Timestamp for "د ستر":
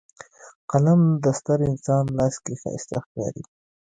1.23-1.59